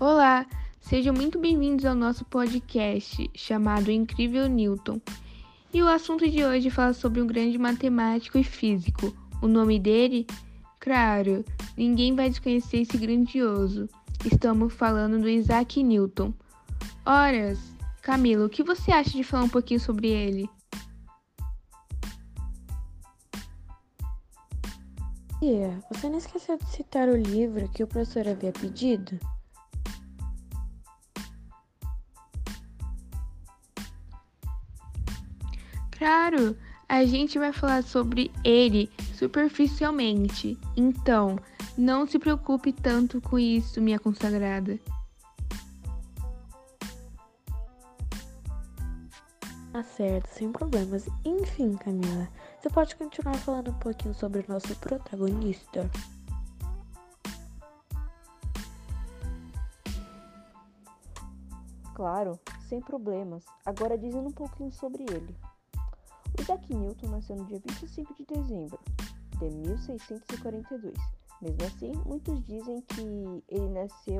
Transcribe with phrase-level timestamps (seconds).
[0.00, 0.46] Olá,
[0.80, 5.00] sejam muito bem-vindos ao nosso podcast chamado Incrível Newton.
[5.74, 9.12] E o assunto de hoje fala sobre um grande matemático e físico.
[9.42, 10.24] O nome dele?
[10.78, 11.44] Claro,
[11.76, 13.88] ninguém vai desconhecer esse grandioso.
[14.24, 16.32] Estamos falando do Isaac Newton.
[17.04, 17.58] Horas,
[18.00, 20.48] Camila, o que você acha de falar um pouquinho sobre ele?
[25.40, 29.18] Tia, você não esqueceu de citar o livro que o professor havia pedido?
[35.98, 36.56] Claro,
[36.88, 40.56] a gente vai falar sobre ele superficialmente.
[40.76, 41.36] Então,
[41.76, 44.78] não se preocupe tanto com isso, minha consagrada.
[49.72, 51.08] Tá certo, sem problemas.
[51.24, 52.28] Enfim, Camila,
[52.60, 55.90] você pode continuar falando um pouquinho sobre o nosso protagonista?
[61.92, 63.44] Claro, sem problemas.
[63.66, 65.36] Agora dizendo um pouquinho sobre ele.
[66.40, 68.78] Isaac Newton nasceu no dia 25 de dezembro
[69.38, 70.94] de 1642.
[71.40, 74.18] Mesmo assim, muitos dizem que ele nasceu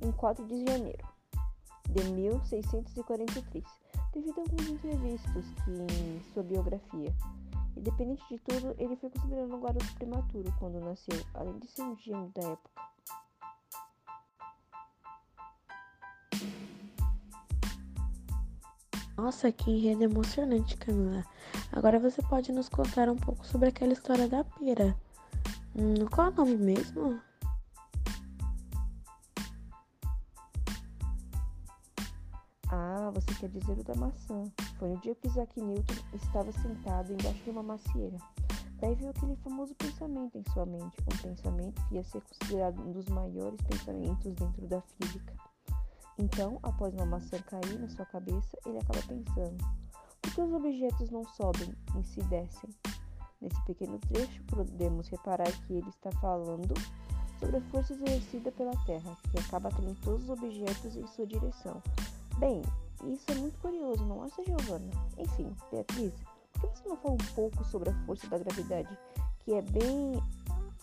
[0.00, 1.06] em 4 de janeiro
[1.90, 3.64] de 1643,
[4.12, 7.14] devido a alguns entrevistos que em sua biografia
[7.76, 11.96] Independente de tudo, ele foi considerado um garoto prematuro quando nasceu, além de ser um
[11.96, 12.93] gênio da época.
[19.16, 21.24] Nossa, que enredo emocionante, Camila.
[21.72, 24.96] Agora você pode nos contar um pouco sobre aquela história da pera.
[25.76, 27.20] Hum, qual é o nome mesmo?
[32.68, 34.42] Ah, você quer dizer o da maçã.
[34.78, 38.18] Foi no dia que Isaac Newton estava sentado embaixo de uma macieira.
[38.80, 42.90] Daí veio aquele famoso pensamento em sua mente, um pensamento que ia ser considerado um
[42.90, 45.53] dos maiores pensamentos dentro da física.
[46.18, 49.64] Então, após uma maçã cair na sua cabeça, ele acaba pensando:
[50.22, 52.70] por que os objetos não sobem e se descem?
[53.40, 56.74] Nesse pequeno trecho, podemos reparar que ele está falando
[57.38, 61.82] sobre a força exercida pela Terra, que acaba atraindo todos os objetos em sua direção,
[62.38, 62.62] Bem,
[63.04, 64.90] isso é muito curioso, não acha, Giovana?
[65.16, 66.12] Enfim, Beatriz,
[66.52, 68.98] por que você não fala um pouco sobre a força da gravidade?
[69.40, 70.20] Que é bem.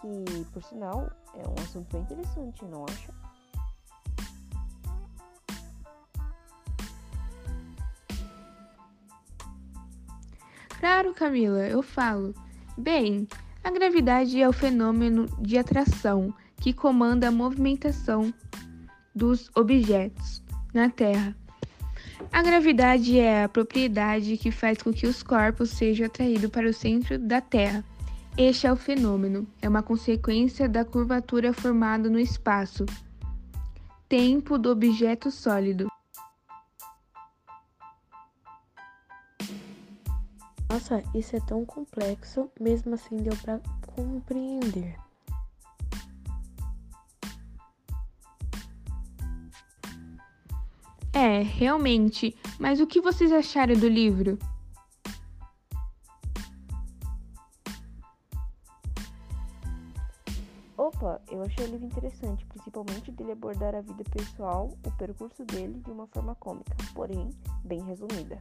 [0.00, 3.12] que, por sinal, é um assunto bem interessante, não acha?
[10.80, 12.34] Claro, Camila, eu falo.
[12.76, 13.28] Bem,
[13.62, 18.32] a gravidade é o fenômeno de atração que comanda a movimentação
[19.14, 20.42] dos objetos
[20.72, 21.36] na Terra.
[22.32, 26.72] A gravidade é a propriedade que faz com que os corpos sejam atraídos para o
[26.72, 27.84] centro da Terra.
[28.38, 32.86] Este é o fenômeno, é uma consequência da curvatura formada no espaço,
[34.08, 35.89] tempo do objeto sólido.
[40.70, 43.58] Nossa, isso é tão complexo, mesmo assim deu para
[43.92, 44.96] compreender.
[51.12, 52.38] É, realmente.
[52.56, 54.38] Mas o que vocês acharam do livro?
[60.76, 65.80] Opa, eu achei o livro interessante, principalmente dele abordar a vida pessoal, o percurso dele
[65.84, 67.28] de uma forma cômica, porém
[67.64, 68.40] bem resumida.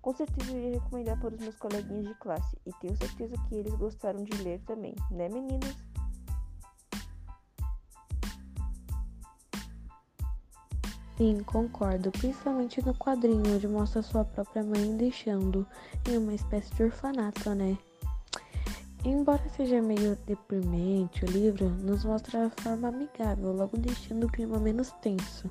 [0.00, 3.54] Com certeza eu iria recomendar para os meus coleguinhas de classe e tenho certeza que
[3.54, 5.76] eles gostaram de ler também, né meninas?
[11.18, 15.66] Sim, concordo, principalmente no quadrinho onde mostra sua própria mãe deixando
[16.08, 17.76] em uma espécie de orfanato, né?
[19.04, 24.58] Embora seja meio deprimente, o livro nos mostra a forma amigável, logo deixando o clima
[24.58, 25.50] menos tenso.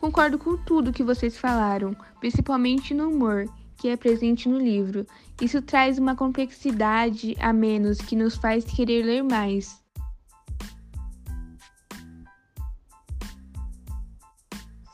[0.00, 3.46] Concordo com tudo que vocês falaram, principalmente no humor
[3.76, 5.06] que é presente no livro.
[5.40, 9.82] Isso traz uma complexidade a menos que nos faz querer ler mais.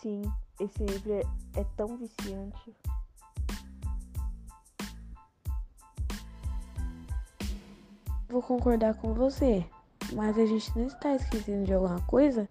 [0.01, 0.23] Sim,
[0.59, 1.23] esse livro é,
[1.61, 2.75] é tão viciante.
[8.29, 9.65] Vou concordar com você,
[10.13, 12.49] mas a gente não está esquecendo de alguma coisa?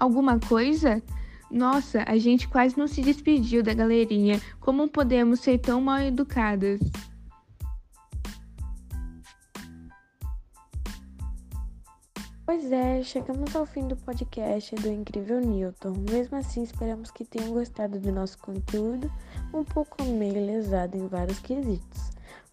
[0.00, 1.02] Alguma coisa?
[1.50, 4.40] Nossa, a gente quase não se despediu da galerinha.
[4.58, 6.80] Como podemos ser tão mal educadas?
[12.46, 15.94] Pois é, chegamos ao fim do podcast do Incrível Newton.
[16.10, 19.08] Mesmo assim, esperamos que tenham gostado do nosso conteúdo,
[19.54, 22.10] um pouco meio lesado em vários quesitos.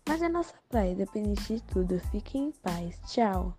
[0.08, 2.00] Mas é nossa praia, dependente de tudo.
[2.12, 3.00] Fiquem em paz.
[3.08, 3.58] Tchau!